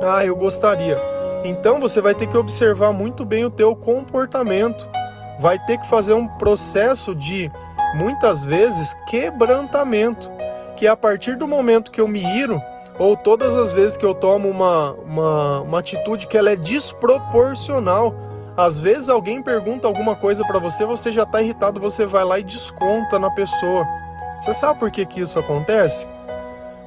Ah, 0.00 0.24
eu 0.24 0.36
gostaria. 0.36 0.96
Então 1.44 1.80
você 1.80 2.00
vai 2.00 2.14
ter 2.14 2.28
que 2.28 2.36
observar 2.36 2.92
muito 2.92 3.24
bem 3.24 3.44
o 3.44 3.50
teu 3.50 3.74
comportamento. 3.74 4.88
Vai 5.40 5.58
ter 5.58 5.78
que 5.78 5.88
fazer 5.88 6.14
um 6.14 6.28
processo 6.28 7.12
de 7.12 7.50
muitas 7.96 8.44
vezes 8.44 8.94
quebrantamento, 9.06 10.30
que 10.82 10.86
a 10.88 10.96
partir 10.96 11.36
do 11.36 11.46
momento 11.46 11.92
que 11.92 12.00
eu 12.00 12.08
me 12.08 12.20
iro 12.20 12.60
ou 12.98 13.16
todas 13.16 13.56
as 13.56 13.70
vezes 13.70 13.96
que 13.96 14.04
eu 14.04 14.12
tomo 14.12 14.48
uma, 14.48 14.90
uma, 14.94 15.60
uma 15.60 15.78
atitude 15.78 16.26
que 16.26 16.36
ela 16.36 16.50
é 16.50 16.56
desproporcional. 16.56 18.12
Às 18.56 18.80
vezes 18.80 19.08
alguém 19.08 19.40
pergunta 19.40 19.86
alguma 19.86 20.16
coisa 20.16 20.44
para 20.44 20.58
você, 20.58 20.84
você 20.84 21.12
já 21.12 21.22
está 21.22 21.40
irritado, 21.40 21.78
você 21.78 22.04
vai 22.04 22.24
lá 22.24 22.36
e 22.40 22.42
desconta 22.42 23.16
na 23.16 23.30
pessoa. 23.30 23.86
Você 24.40 24.52
sabe 24.52 24.80
por 24.80 24.90
que, 24.90 25.06
que 25.06 25.20
isso 25.20 25.38
acontece? 25.38 26.08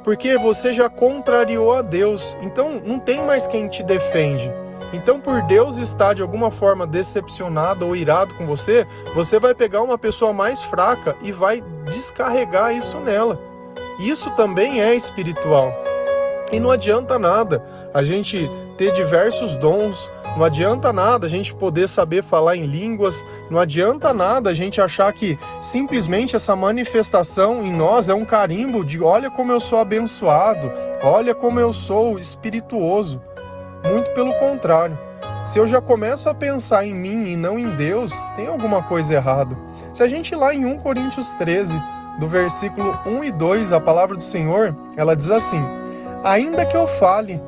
porque 0.04 0.38
você 0.38 0.74
já 0.74 0.88
contrariou 0.90 1.74
a 1.74 1.82
Deus. 1.82 2.36
Então 2.42 2.82
não 2.86 3.00
tem 3.00 3.26
mais 3.26 3.48
quem 3.48 3.70
te 3.70 3.82
defende. 3.82 4.52
Então, 4.94 5.20
por 5.20 5.42
Deus 5.42 5.78
estar 5.78 6.14
de 6.14 6.22
alguma 6.22 6.52
forma 6.52 6.86
decepcionado 6.86 7.88
ou 7.88 7.96
irado 7.96 8.36
com 8.36 8.46
você, 8.46 8.86
você 9.16 9.40
vai 9.40 9.56
pegar 9.56 9.82
uma 9.82 9.98
pessoa 9.98 10.32
mais 10.34 10.64
fraca 10.64 11.16
e 11.22 11.32
vai 11.32 11.64
descarregar 11.86 12.76
isso 12.76 13.00
nela. 13.00 13.55
Isso 14.00 14.30
também 14.32 14.82
é 14.82 14.94
espiritual. 14.96 15.74
E 16.52 16.60
não 16.60 16.70
adianta 16.70 17.18
nada 17.18 17.64
a 17.94 18.04
gente 18.04 18.50
ter 18.78 18.92
diversos 18.94 19.56
dons, 19.56 20.12
não 20.36 20.44
adianta 20.44 20.92
nada 20.92 21.26
a 21.26 21.30
gente 21.30 21.56
poder 21.56 21.88
saber 21.88 22.22
falar 22.22 22.58
em 22.58 22.66
línguas, 22.66 23.26
não 23.50 23.58
adianta 23.58 24.14
nada 24.14 24.50
a 24.50 24.54
gente 24.54 24.82
achar 24.82 25.12
que 25.14 25.40
simplesmente 25.62 26.36
essa 26.36 26.56
manifestação 26.56 27.66
em 27.66 27.72
nós 27.72 28.10
é 28.10 28.14
um 28.14 28.26
carimbo 28.26 28.84
de 28.84 29.02
olha 29.02 29.32
como 29.32 29.52
eu 29.52 29.60
sou 29.60 29.80
abençoado, 29.80 30.72
olha 31.02 31.34
como 31.34 31.60
eu 31.60 31.72
sou 31.72 32.20
espirituoso. 32.20 33.22
Muito 33.90 34.12
pelo 34.12 34.34
contrário. 34.34 34.98
Se 35.46 35.60
eu 35.60 35.68
já 35.68 35.80
começo 35.80 36.28
a 36.28 36.34
pensar 36.34 36.86
em 36.86 36.94
mim 36.94 37.28
e 37.28 37.36
não 37.36 37.58
em 37.58 37.70
Deus, 37.70 38.12
tem 38.36 38.48
alguma 38.48 38.82
coisa 38.82 39.14
errada. 39.14 39.56
Se 39.94 40.02
a 40.02 40.08
gente 40.08 40.36
lá 40.36 40.54
em 40.54 40.66
1 40.66 40.80
Coríntios 40.80 41.34
13, 41.34 41.80
do 42.20 42.28
versículo 42.28 42.98
1 43.06 43.24
e 43.26 43.32
2, 43.32 43.74
a 43.74 43.80
palavra 43.80 44.16
do 44.16 44.24
Senhor, 44.24 44.76
ela 44.96 45.16
diz 45.16 45.30
assim: 45.30 45.62
Ainda 46.24 46.66
que 46.66 46.76
eu 46.76 46.88
fale 46.88 47.42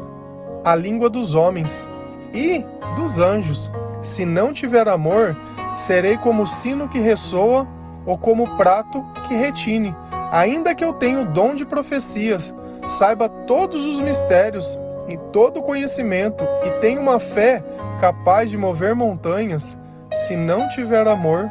a 0.63 0.75
língua 0.75 1.09
dos 1.09 1.35
homens 1.35 1.87
e 2.33 2.63
dos 2.95 3.19
anjos. 3.19 3.71
Se 4.01 4.25
não 4.25 4.53
tiver 4.53 4.87
amor, 4.87 5.35
serei 5.75 6.17
como 6.17 6.45
sino 6.45 6.87
que 6.87 6.99
ressoa 6.99 7.67
ou 8.05 8.17
como 8.17 8.57
prato 8.57 9.03
que 9.27 9.35
retine. 9.35 9.95
Ainda 10.31 10.75
que 10.75 10.83
eu 10.83 10.93
tenha 10.93 11.21
o 11.21 11.25
dom 11.25 11.55
de 11.55 11.65
profecias, 11.65 12.53
saiba 12.87 13.29
todos 13.29 13.85
os 13.85 13.99
mistérios 13.99 14.77
e 15.07 15.17
todo 15.31 15.59
o 15.59 15.63
conhecimento 15.63 16.43
e 16.65 16.69
tenha 16.81 16.99
uma 16.99 17.19
fé 17.19 17.63
capaz 17.99 18.49
de 18.49 18.57
mover 18.57 18.93
montanhas, 18.93 19.77
se 20.11 20.35
não 20.35 20.67
tiver 20.69 21.07
amor, 21.07 21.49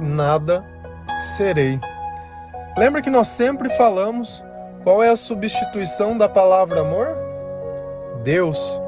nada 0.00 0.64
serei. 1.36 1.78
Lembra 2.76 3.02
que 3.02 3.10
nós 3.10 3.28
sempre 3.28 3.68
falamos 3.70 4.42
qual 4.82 5.02
é 5.02 5.10
a 5.10 5.16
substituição 5.16 6.16
da 6.16 6.28
palavra 6.28 6.80
amor? 6.80 7.16
Deus. 8.24 8.80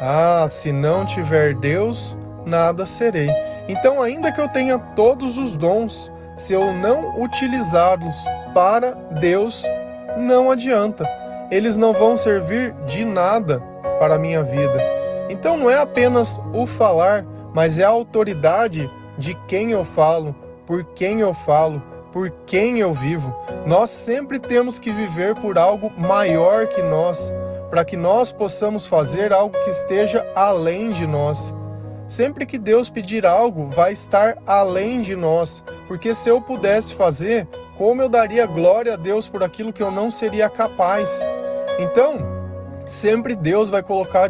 Ah, 0.00 0.44
se 0.48 0.72
não 0.72 1.06
tiver 1.06 1.54
Deus, 1.54 2.18
nada 2.44 2.84
serei. 2.84 3.30
Então, 3.68 4.02
ainda 4.02 4.32
que 4.32 4.40
eu 4.40 4.48
tenha 4.48 4.78
todos 4.78 5.38
os 5.38 5.56
dons, 5.56 6.12
se 6.36 6.52
eu 6.52 6.72
não 6.72 7.22
utilizá-los 7.22 8.16
para 8.52 8.90
Deus, 9.20 9.64
não 10.18 10.50
adianta. 10.50 11.08
Eles 11.50 11.76
não 11.76 11.92
vão 11.92 12.16
servir 12.16 12.74
de 12.86 13.04
nada 13.04 13.60
para 14.00 14.16
a 14.16 14.18
minha 14.18 14.42
vida. 14.42 14.78
Então, 15.30 15.56
não 15.56 15.70
é 15.70 15.78
apenas 15.78 16.42
o 16.52 16.66
falar, 16.66 17.24
mas 17.54 17.78
é 17.78 17.84
a 17.84 17.88
autoridade 17.88 18.90
de 19.16 19.34
quem 19.46 19.70
eu 19.70 19.84
falo, 19.84 20.34
por 20.66 20.84
quem 20.84 21.20
eu 21.20 21.32
falo, 21.32 21.80
por 22.12 22.30
quem 22.46 22.78
eu 22.78 22.92
vivo. 22.92 23.34
Nós 23.66 23.90
sempre 23.90 24.38
temos 24.38 24.78
que 24.78 24.92
viver 24.92 25.34
por 25.34 25.56
algo 25.58 25.90
maior 25.96 26.66
que 26.66 26.82
nós 26.82 27.32
para 27.72 27.86
que 27.86 27.96
nós 27.96 28.30
possamos 28.30 28.84
fazer 28.84 29.32
algo 29.32 29.56
que 29.64 29.70
esteja 29.70 30.30
além 30.34 30.92
de 30.92 31.06
nós. 31.06 31.54
Sempre 32.06 32.44
que 32.44 32.58
Deus 32.58 32.90
pedir 32.90 33.24
algo, 33.24 33.70
vai 33.70 33.92
estar 33.92 34.36
além 34.46 35.00
de 35.00 35.16
nós, 35.16 35.64
porque 35.88 36.12
se 36.12 36.28
eu 36.28 36.38
pudesse 36.38 36.94
fazer, 36.94 37.48
como 37.78 38.02
eu 38.02 38.10
daria 38.10 38.44
glória 38.44 38.92
a 38.92 38.96
Deus 38.96 39.26
por 39.26 39.42
aquilo 39.42 39.72
que 39.72 39.82
eu 39.82 39.90
não 39.90 40.10
seria 40.10 40.50
capaz? 40.50 41.26
Então, 41.78 42.18
sempre 42.84 43.34
Deus 43.34 43.70
vai 43.70 43.82
colocar 43.82 44.28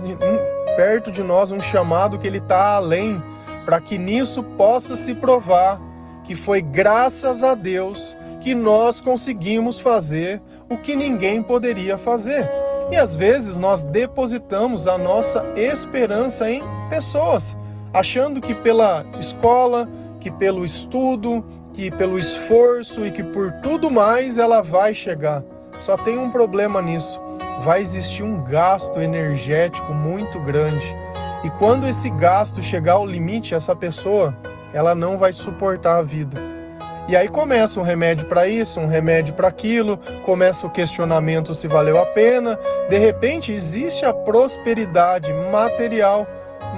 perto 0.76 1.10
de 1.10 1.24
nós 1.24 1.50
um 1.50 1.58
chamado 1.58 2.20
que 2.20 2.28
Ele 2.28 2.38
está 2.38 2.76
além, 2.76 3.20
para 3.64 3.80
que 3.80 3.98
nisso 3.98 4.44
possa 4.44 4.94
se 4.94 5.16
provar 5.16 5.80
que 6.24 6.34
foi 6.34 6.60
graças 6.60 7.42
a 7.42 7.54
Deus 7.54 8.16
que 8.40 8.54
nós 8.54 9.00
conseguimos 9.00 9.80
fazer 9.80 10.42
o 10.68 10.76
que 10.76 10.96
ninguém 10.96 11.42
poderia 11.42 11.96
fazer. 11.96 12.48
E 12.90 12.96
às 12.96 13.16
vezes 13.16 13.58
nós 13.58 13.82
depositamos 13.82 14.86
a 14.88 14.98
nossa 14.98 15.44
esperança 15.56 16.50
em 16.50 16.62
pessoas, 16.90 17.56
achando 17.92 18.40
que 18.40 18.54
pela 18.54 19.06
escola, 19.18 19.88
que 20.20 20.30
pelo 20.30 20.64
estudo, 20.64 21.44
que 21.72 21.90
pelo 21.90 22.18
esforço 22.18 23.06
e 23.06 23.10
que 23.10 23.22
por 23.22 23.50
tudo 23.62 23.90
mais 23.90 24.38
ela 24.38 24.60
vai 24.60 24.92
chegar. 24.92 25.42
Só 25.80 25.96
tem 25.96 26.18
um 26.18 26.30
problema 26.30 26.82
nisso. 26.82 27.20
Vai 27.60 27.80
existir 27.80 28.22
um 28.22 28.42
gasto 28.42 29.00
energético 29.00 29.92
muito 29.92 30.38
grande. 30.40 30.94
E 31.44 31.50
quando 31.50 31.88
esse 31.88 32.10
gasto 32.10 32.62
chegar 32.62 32.94
ao 32.94 33.06
limite, 33.06 33.54
essa 33.54 33.74
pessoa, 33.74 34.36
ela 34.72 34.94
não 34.94 35.18
vai 35.18 35.32
suportar 35.32 35.98
a 35.98 36.02
vida. 36.02 36.52
E 37.08 37.16
aí 37.16 37.28
começa 37.28 37.80
um 37.80 37.82
remédio 37.82 38.26
para 38.26 38.46
isso, 38.46 38.80
um 38.80 38.86
remédio 38.86 39.34
para 39.34 39.48
aquilo, 39.48 39.98
começa 40.24 40.66
o 40.66 40.70
questionamento 40.70 41.54
se 41.54 41.66
valeu 41.66 42.00
a 42.00 42.06
pena. 42.06 42.58
De 42.88 42.96
repente 42.96 43.52
existe 43.52 44.04
a 44.04 44.12
prosperidade 44.12 45.32
material, 45.50 46.26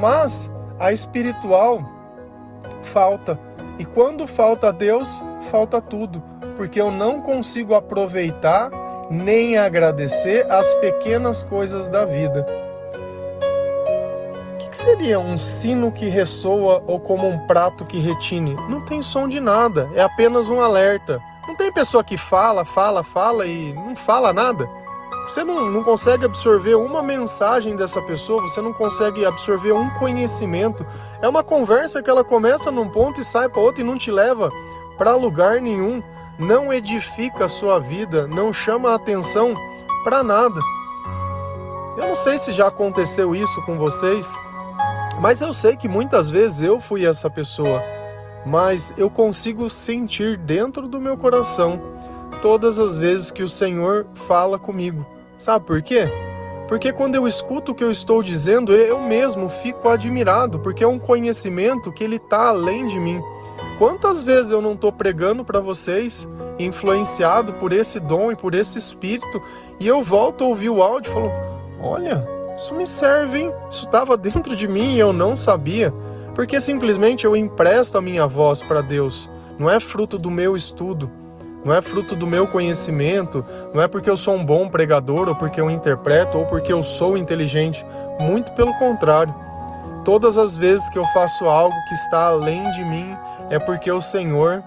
mas 0.00 0.50
a 0.78 0.92
espiritual 0.92 1.82
falta. 2.82 3.38
E 3.78 3.84
quando 3.84 4.26
falta 4.26 4.72
Deus, 4.72 5.22
falta 5.50 5.80
tudo, 5.80 6.22
porque 6.56 6.80
eu 6.80 6.90
não 6.90 7.20
consigo 7.20 7.74
aproveitar 7.74 8.70
nem 9.10 9.58
agradecer 9.58 10.50
as 10.50 10.72
pequenas 10.76 11.42
coisas 11.42 11.88
da 11.88 12.04
vida. 12.04 12.46
Que 14.75 14.78
seria 14.78 15.21
um 15.21 15.38
sino 15.38 15.93
que 15.93 16.07
ressoa 16.07 16.83
ou 16.85 16.99
como 16.99 17.28
um 17.28 17.47
prato 17.47 17.85
que 17.85 18.00
retine? 18.00 18.57
Não 18.69 18.81
tem 18.81 19.02
som 19.02 19.28
de 19.28 19.38
nada, 19.38 19.88
é 19.95 20.02
apenas 20.02 20.49
um 20.50 20.61
alerta. 20.61 21.23
Não 21.47 21.54
tem 21.54 21.71
pessoa 21.71 22.02
que 22.02 22.19
fala, 22.19 22.64
fala, 22.64 23.04
fala 23.04 23.47
e 23.47 23.73
não 23.73 23.95
fala 23.95 24.33
nada. 24.33 24.69
Você 25.28 25.45
não, 25.45 25.71
não 25.71 25.85
consegue 25.85 26.25
absorver 26.25 26.75
uma 26.75 27.04
mensagem 27.04 27.76
dessa 27.76 28.02
pessoa, 28.02 28.43
você 28.43 28.61
não 28.61 28.73
consegue 28.73 29.25
absorver 29.25 29.71
um 29.71 29.88
conhecimento. 29.90 30.85
É 31.23 31.28
uma 31.28 31.45
conversa 31.45 32.02
que 32.02 32.11
ela 32.11 32.25
começa 32.25 32.69
num 32.69 32.88
ponto 32.88 33.21
e 33.21 33.25
sai 33.25 33.49
para 33.49 33.61
outro 33.61 33.81
e 33.81 33.85
não 33.85 33.97
te 33.97 34.11
leva 34.11 34.50
para 34.99 35.14
lugar 35.14 35.61
nenhum 35.61 36.02
não 36.37 36.73
edifica 36.73 37.45
a 37.45 37.49
sua 37.49 37.78
vida, 37.78 38.26
não 38.26 38.52
chama 38.52 38.90
a 38.90 38.97
atenção 38.97 39.54
para 40.02 40.25
nada. 40.25 40.59
Eu 41.97 42.09
não 42.09 42.16
sei 42.16 42.38
se 42.40 42.50
já 42.50 42.66
aconteceu 42.66 43.37
isso 43.37 43.62
com 43.64 43.78
vocês, 43.78 44.28
mas 45.21 45.40
eu 45.40 45.52
sei 45.52 45.76
que 45.76 45.88
muitas 45.88 46.30
vezes 46.30 46.62
eu 46.62 46.80
fui 46.80 47.04
essa 47.04 47.30
pessoa. 47.30 47.83
Mas 48.44 48.92
eu 48.97 49.09
consigo 49.09 49.71
sentir 49.71 50.37
dentro 50.37 50.87
do 50.87 51.00
meu 51.00 51.16
coração 51.16 51.80
todas 52.42 52.78
as 52.78 52.99
vezes 52.99 53.30
que 53.30 53.42
o 53.42 53.49
Senhor 53.49 54.06
fala 54.14 54.59
comigo. 54.59 55.06
Sabe 55.38 55.64
por 55.64 55.80
quê? 55.80 56.04
Porque 56.68 56.92
quando 56.92 57.14
eu 57.14 57.26
escuto 57.26 57.73
o 57.73 57.75
que 57.75 57.85
eu 57.85 57.90
estou 57.90 58.23
dizendo, 58.23 58.75
eu 58.75 59.00
mesmo 59.00 59.49
fico 59.49 59.88
admirado, 59.88 60.59
porque 60.59 60.85
é 60.85 60.88
um 60.88 60.99
conhecimento 60.99 61.92
que 61.92 62.02
ele 62.02 62.16
está 62.16 62.49
além 62.49 62.87
de 62.87 62.99
mim. 62.99 63.23
Quantas 63.78 64.23
vezes 64.23 64.52
eu 64.52 64.62
não 64.62 64.73
estou 64.75 64.92
pregando 64.92 65.44
para 65.44 65.61
vocês, 65.61 66.28
influenciado 66.59 67.54
por 67.54 67.73
esse 67.73 67.99
dom 67.99 68.30
e 68.30 68.37
por 68.37 68.54
esse 68.54 68.78
espírito, 68.78 69.42
e 69.78 69.87
eu 69.87 70.02
volto 70.02 70.44
a 70.44 70.47
ouvir 70.47 70.71
o 70.71 70.83
áudio 70.83 71.11
e 71.11 71.14
falo: 71.14 71.33
Olha, 71.80 72.26
isso 72.56 72.75
me 72.75 72.87
serve, 72.87 73.40
hein? 73.40 73.52
Isso 73.70 73.87
estava 73.87 74.16
dentro 74.16 74.54
de 74.54 74.68
mim 74.68 74.94
e 74.94 74.99
eu 74.99 75.12
não 75.12 75.37
sabia. 75.37 75.92
Porque 76.34 76.61
simplesmente 76.61 77.25
eu 77.25 77.37
empresto 77.37 77.96
a 77.96 78.02
minha 78.02 78.26
voz 78.26 78.62
para 78.62 78.80
Deus. 78.80 79.30
Não 79.58 79.70
é 79.70 79.78
fruto 79.78 80.18
do 80.18 80.30
meu 80.30 80.56
estudo, 80.56 81.11
não 81.64 81.73
é 81.73 81.80
fruto 81.80 82.16
do 82.16 82.26
meu 82.26 82.46
conhecimento, 82.46 83.44
não 83.73 83.80
é 83.80 83.87
porque 83.87 84.11
eu 84.11 84.16
sou 84.16 84.34
um 84.34 84.44
bom 84.44 84.68
pregador, 84.68 85.28
ou 85.28 85.34
porque 85.37 85.61
eu 85.61 85.70
interpreto, 85.70 86.38
ou 86.38 86.44
porque 86.44 86.73
eu 86.73 86.82
sou 86.82 87.16
inteligente. 87.16 87.87
Muito 88.20 88.52
pelo 88.52 88.76
contrário. 88.78 89.34
Todas 90.04 90.37
as 90.37 90.56
vezes 90.56 90.88
que 90.90 90.99
eu 90.99 91.04
faço 91.06 91.46
algo 91.46 91.75
que 91.88 91.94
está 91.94 92.26
além 92.26 92.70
de 92.73 92.84
mim, 92.84 93.16
é 93.49 93.58
porque 93.58 93.90
o 93.90 94.00
Senhor 94.00 94.62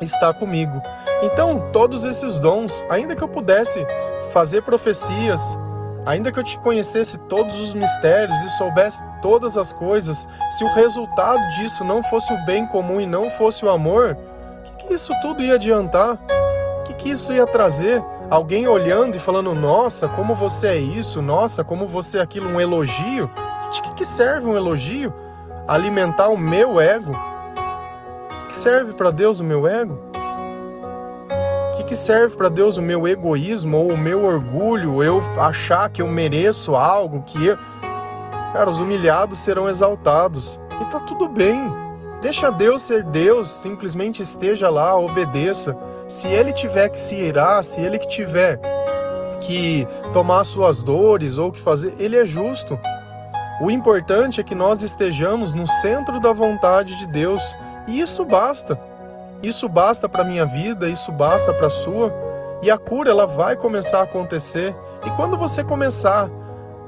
está 0.00 0.34
comigo. 0.34 0.82
Então, 1.22 1.70
todos 1.72 2.04
esses 2.04 2.38
dons, 2.38 2.84
ainda 2.88 3.16
que 3.16 3.22
eu 3.22 3.28
pudesse 3.28 3.84
fazer 4.32 4.62
profecias, 4.62 5.58
ainda 6.08 6.32
que 6.32 6.38
eu 6.38 6.42
te 6.42 6.58
conhecesse 6.60 7.18
todos 7.18 7.60
os 7.60 7.74
mistérios 7.74 8.42
e 8.42 8.48
soubesse 8.56 9.04
todas 9.20 9.58
as 9.58 9.74
coisas, 9.74 10.26
se 10.50 10.64
o 10.64 10.72
resultado 10.72 11.38
disso 11.56 11.84
não 11.84 12.02
fosse 12.02 12.32
o 12.32 12.44
bem 12.46 12.66
comum 12.66 12.98
e 12.98 13.06
não 13.06 13.30
fosse 13.30 13.62
o 13.62 13.68
amor, 13.68 14.16
o 14.60 14.62
que, 14.62 14.86
que 14.86 14.94
isso 14.94 15.12
tudo 15.20 15.42
ia 15.42 15.56
adiantar? 15.56 16.18
O 16.80 16.84
que, 16.84 16.94
que 16.94 17.10
isso 17.10 17.30
ia 17.30 17.46
trazer? 17.46 18.02
Alguém 18.30 18.66
olhando 18.66 19.16
e 19.16 19.20
falando, 19.20 19.54
nossa, 19.54 20.08
como 20.08 20.34
você 20.34 20.68
é 20.68 20.76
isso, 20.78 21.20
nossa, 21.20 21.62
como 21.62 21.86
você 21.86 22.18
é 22.18 22.22
aquilo, 22.22 22.48
um 22.48 22.58
elogio? 22.58 23.30
De 23.70 23.82
que, 23.82 23.94
que 23.96 24.04
serve 24.04 24.46
um 24.46 24.56
elogio? 24.56 25.12
Alimentar 25.66 26.28
o 26.28 26.38
meu 26.38 26.80
ego? 26.80 27.12
que 28.48 28.56
serve 28.56 28.94
para 28.94 29.10
Deus 29.10 29.40
o 29.40 29.44
meu 29.44 29.68
ego? 29.68 30.00
Que 31.88 31.96
serve 31.96 32.36
para 32.36 32.50
Deus 32.50 32.76
o 32.76 32.82
meu 32.82 33.08
egoísmo 33.08 33.78
ou 33.78 33.92
o 33.92 33.96
meu 33.96 34.22
orgulho, 34.22 35.02
eu 35.02 35.22
achar 35.38 35.88
que 35.88 36.02
eu 36.02 36.06
mereço 36.06 36.76
algo 36.76 37.22
que 37.22 37.46
eu... 37.46 37.56
Cara, 38.52 38.68
os 38.68 38.78
humilhados 38.78 39.38
serão 39.38 39.66
exaltados. 39.66 40.60
E 40.82 40.84
tá 40.90 41.00
tudo 41.00 41.26
bem. 41.30 41.72
Deixa 42.20 42.50
Deus 42.50 42.82
ser 42.82 43.02
Deus, 43.04 43.50
simplesmente 43.50 44.20
esteja 44.20 44.68
lá, 44.68 44.98
obedeça. 44.98 45.74
Se 46.06 46.28
ele 46.28 46.52
tiver 46.52 46.90
que 46.90 47.00
se 47.00 47.14
irar, 47.16 47.64
se 47.64 47.80
ele 47.80 47.98
que 47.98 48.08
tiver 48.08 48.60
que 49.40 49.88
tomar 50.12 50.44
suas 50.44 50.82
dores 50.82 51.38
ou 51.38 51.50
que 51.50 51.60
fazer, 51.60 51.94
ele 51.98 52.18
é 52.18 52.26
justo. 52.26 52.78
O 53.62 53.70
importante 53.70 54.42
é 54.42 54.44
que 54.44 54.54
nós 54.54 54.82
estejamos 54.82 55.54
no 55.54 55.66
centro 55.66 56.20
da 56.20 56.34
vontade 56.34 56.98
de 56.98 57.06
Deus 57.06 57.56
e 57.86 57.98
isso 57.98 58.26
basta. 58.26 58.78
Isso 59.42 59.68
basta 59.68 60.08
para 60.08 60.24
minha 60.24 60.44
vida, 60.44 60.88
isso 60.88 61.12
basta 61.12 61.52
para 61.52 61.68
a 61.68 61.70
sua. 61.70 62.12
E 62.60 62.70
a 62.70 62.76
cura 62.76 63.10
ela 63.10 63.26
vai 63.26 63.56
começar 63.56 64.00
a 64.00 64.04
acontecer. 64.04 64.74
E 65.06 65.10
quando 65.10 65.38
você 65.38 65.62
começar 65.62 66.28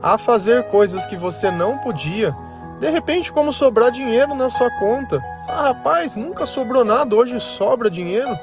a 0.02 0.18
fazer 0.18 0.64
coisas 0.64 1.06
que 1.06 1.16
você 1.16 1.50
não 1.50 1.78
podia, 1.78 2.34
de 2.80 2.90
repente 2.90 3.30
como 3.30 3.52
sobrar 3.52 3.90
dinheiro 3.90 4.34
na 4.34 4.48
sua 4.48 4.70
conta. 4.78 5.22
Ah, 5.48 5.68
rapaz, 5.68 6.16
nunca 6.16 6.46
sobrou 6.46 6.84
nada, 6.84 7.14
hoje 7.14 7.38
sobra 7.38 7.90
dinheiro. 7.90 8.36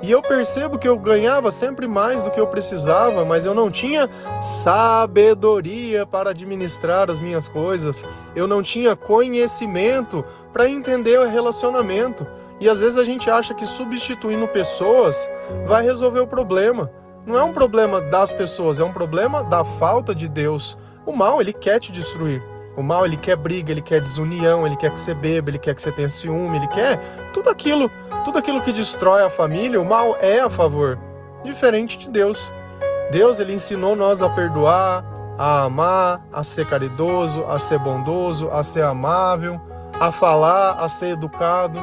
E 0.00 0.12
eu 0.12 0.22
percebo 0.22 0.78
que 0.78 0.86
eu 0.86 0.96
ganhava 0.96 1.50
sempre 1.50 1.88
mais 1.88 2.22
do 2.22 2.30
que 2.30 2.38
eu 2.38 2.46
precisava, 2.46 3.24
mas 3.24 3.44
eu 3.44 3.54
não 3.54 3.68
tinha 3.68 4.08
sabedoria 4.40 6.06
para 6.06 6.30
administrar 6.30 7.10
as 7.10 7.18
minhas 7.18 7.48
coisas. 7.48 8.04
Eu 8.36 8.46
não 8.46 8.62
tinha 8.62 8.94
conhecimento 8.94 10.24
para 10.52 10.68
entender 10.68 11.18
o 11.18 11.28
relacionamento. 11.28 12.24
E 12.60 12.68
às 12.68 12.80
vezes 12.80 12.98
a 12.98 13.04
gente 13.04 13.30
acha 13.30 13.54
que 13.54 13.66
substituindo 13.66 14.48
pessoas 14.48 15.28
vai 15.66 15.84
resolver 15.84 16.20
o 16.20 16.26
problema. 16.26 16.90
Não 17.24 17.38
é 17.38 17.42
um 17.42 17.52
problema 17.52 18.00
das 18.00 18.32
pessoas, 18.32 18.80
é 18.80 18.84
um 18.84 18.92
problema 18.92 19.44
da 19.44 19.64
falta 19.64 20.14
de 20.14 20.26
Deus. 20.28 20.78
O 21.04 21.12
mal, 21.12 21.40
ele 21.40 21.52
quer 21.52 21.78
te 21.78 21.92
destruir. 21.92 22.42
O 22.76 22.82
mal, 22.82 23.04
ele 23.04 23.16
quer 23.16 23.36
briga, 23.36 23.72
ele 23.72 23.82
quer 23.82 24.00
desunião, 24.00 24.66
ele 24.66 24.76
quer 24.76 24.90
que 24.92 25.00
você 25.00 25.12
beba, 25.12 25.50
ele 25.50 25.58
quer 25.58 25.74
que 25.74 25.82
você 25.82 25.92
tenha 25.92 26.08
ciúme, 26.08 26.56
ele 26.56 26.68
quer 26.68 26.98
tudo 27.32 27.50
aquilo, 27.50 27.90
tudo 28.24 28.38
aquilo 28.38 28.62
que 28.62 28.72
destrói 28.72 29.22
a 29.22 29.30
família, 29.30 29.80
o 29.80 29.84
mal 29.84 30.16
é 30.20 30.40
a 30.40 30.48
favor, 30.48 30.98
diferente 31.44 31.98
de 31.98 32.08
Deus. 32.08 32.52
Deus, 33.10 33.40
ele 33.40 33.52
ensinou 33.52 33.96
nós 33.96 34.22
a 34.22 34.28
perdoar, 34.28 35.04
a 35.36 35.64
amar, 35.64 36.24
a 36.32 36.42
ser 36.42 36.66
caridoso, 36.66 37.44
a 37.48 37.58
ser 37.58 37.78
bondoso, 37.78 38.48
a 38.50 38.62
ser 38.62 38.84
amável, 38.84 39.60
a 39.98 40.12
falar, 40.12 40.72
a 40.78 40.88
ser 40.88 41.10
educado. 41.10 41.80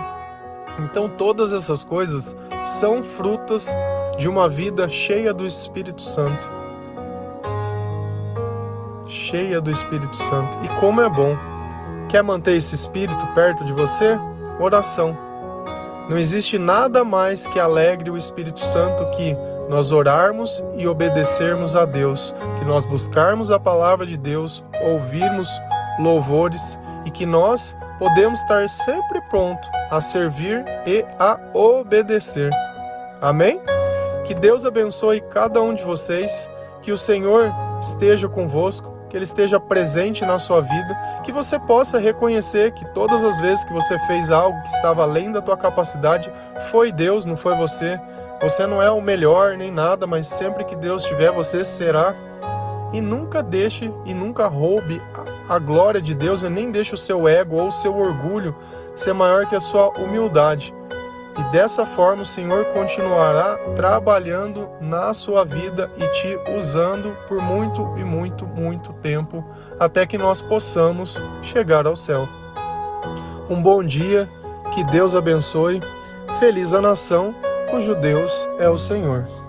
Então, 0.80 1.08
todas 1.10 1.54
essas 1.54 1.84
coisas 1.84 2.36
são 2.66 3.02
frutas 3.04 3.76
de 4.18 4.28
uma 4.28 4.50
vida 4.50 4.88
cheia 4.90 5.34
do 5.34 5.46
Espírito 5.46 6.02
Santo 6.02 6.56
cheia 9.16 9.62
do 9.62 9.72
Espírito 9.72 10.16
Santo. 10.16 10.58
E 10.64 10.68
como 10.80 11.02
é 11.02 11.10
bom! 11.10 11.36
Quer 12.10 12.24
manter 12.24 12.56
esse 12.56 12.76
Espírito 12.76 13.26
perto 13.34 13.64
de 13.64 13.74
você? 13.74 14.20
Oração. 14.60 15.18
Não 16.10 16.18
existe 16.18 16.58
nada 16.58 17.04
mais 17.04 17.48
que 17.48 17.60
alegre 17.60 18.12
o 18.12 18.18
Espírito 18.18 18.60
Santo 18.60 19.06
que 19.12 19.36
nós 19.68 19.92
orarmos 19.92 20.64
e 20.78 20.88
obedecermos 20.88 21.76
a 21.76 21.84
Deus, 21.86 22.36
que 22.60 22.66
nós 22.66 22.86
buscarmos 22.86 23.50
a 23.50 23.60
palavra 23.60 24.06
de 24.06 24.16
Deus, 24.16 24.64
ouvirmos 24.84 25.50
louvores 26.00 26.78
e 27.06 27.10
que 27.10 27.26
nós 27.26 27.76
podemos 27.98 28.40
estar 28.40 28.70
sempre 28.70 29.20
pronto 29.36 29.70
a 29.92 30.00
servir 30.00 30.64
e 30.88 31.04
a 31.20 31.38
obedecer. 31.54 32.50
Amém? 33.22 33.60
Que 34.26 34.34
Deus 34.34 34.64
abençoe 34.64 35.20
cada 35.20 35.62
um 35.62 35.74
de 35.74 35.84
vocês, 35.84 36.50
que 36.82 36.90
o 36.90 36.98
Senhor 36.98 37.52
esteja 37.82 38.30
convosco 38.30 38.96
que 39.10 39.18
Ele 39.18 39.26
esteja 39.26 39.60
presente 39.60 40.26
na 40.26 40.40
sua 40.40 40.62
vida, 40.62 40.98
que 41.22 41.34
você 41.34 41.60
possa 41.60 42.00
reconhecer 42.00 42.72
que 42.72 42.86
todas 42.94 43.26
as 43.26 43.42
vezes 43.42 43.66
que 43.66 43.74
você 43.74 44.00
fez 44.08 44.32
algo 44.32 44.60
que 44.64 44.70
estava 44.70 45.04
além 45.04 45.34
da 45.34 45.42
tua 45.42 45.58
capacidade, 45.58 46.32
foi 46.72 46.90
Deus, 46.90 47.26
não 47.26 47.36
foi 47.36 47.56
você. 47.56 48.00
Você 48.42 48.66
não 48.66 48.82
é 48.82 48.90
o 48.90 49.02
melhor 49.02 49.58
nem 49.58 49.70
nada, 49.70 50.08
mas 50.08 50.28
sempre 50.28 50.64
que 50.64 50.78
Deus 50.78 51.04
tiver, 51.04 51.32
você 51.32 51.66
será. 51.66 52.16
E 52.94 53.02
nunca 53.02 53.44
deixe 53.44 53.92
e 54.06 54.14
nunca 54.14 54.48
roube 54.48 55.02
a 55.50 55.60
glória 55.60 56.02
de 56.02 56.16
Deus 56.16 56.44
e 56.44 56.50
nem 56.50 56.72
deixe 56.72 56.94
o 56.94 56.98
seu 56.98 57.28
ego 57.28 57.58
ou 57.58 57.68
o 57.68 57.72
seu 57.72 57.96
orgulho 57.98 58.56
ser 58.96 59.14
maior 59.14 59.46
que 59.46 59.56
a 59.56 59.60
sua 59.60 59.90
humildade. 60.00 60.74
E 61.38 61.44
dessa 61.52 61.86
forma 61.86 62.22
o 62.22 62.26
Senhor 62.26 62.66
continuará 62.66 63.58
trabalhando 63.76 64.70
na 64.80 65.14
sua 65.14 65.44
vida 65.44 65.92
e 65.98 66.08
te 66.08 66.40
usando 66.58 67.16
por 67.28 67.42
muito 67.42 67.94
e 67.98 68.04
muito, 68.06 68.48
muito 68.48 68.94
tempo 68.94 69.44
até 69.78 70.06
que 70.06 70.18
nós 70.18 70.42
possamos 70.42 71.22
chegar 71.42 71.86
ao 71.86 71.96
céu. 71.96 72.28
Um 73.50 73.62
bom 73.62 73.84
dia, 73.84 74.30
que 74.74 74.84
Deus 74.86 75.14
abençoe. 75.14 75.82
Feliz 76.40 76.74
a 76.74 76.82
nação 76.82 77.36
cujo 77.70 77.94
Deus 77.96 78.48
é 78.58 78.70
o 78.70 78.78
Senhor. 78.78 79.45